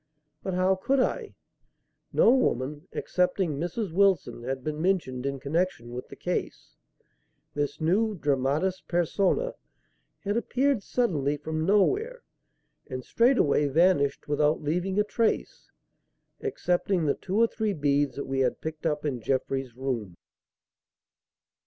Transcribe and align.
But 0.41 0.55
how 0.55 0.73
could 0.77 0.99
I? 0.99 1.35
No 2.11 2.33
woman, 2.33 2.87
excepting 2.91 3.59
Mrs. 3.59 3.93
Wilson, 3.93 4.41
had 4.41 4.63
been 4.63 4.81
mentioned 4.81 5.27
in 5.27 5.39
connection 5.39 5.91
with 5.93 6.07
the 6.07 6.15
case. 6.15 6.73
This 7.53 7.79
new 7.79 8.15
dramatis 8.15 8.81
persona 8.81 9.53
had 10.21 10.37
appeared 10.37 10.81
suddenly 10.81 11.37
from 11.37 11.67
nowhere 11.67 12.23
and 12.87 13.05
straightway 13.05 13.67
vanished 13.67 14.27
without 14.27 14.63
leaving 14.63 14.99
a 14.99 15.03
trace, 15.03 15.69
excepting 16.41 17.05
the 17.05 17.13
two 17.13 17.37
or 17.39 17.45
three 17.45 17.73
beads 17.73 18.15
that 18.15 18.25
we 18.25 18.39
had 18.39 18.59
picked 18.59 18.87
up 18.87 19.05
in 19.05 19.21
Jeffrey's 19.21 19.75
room. 19.75 20.17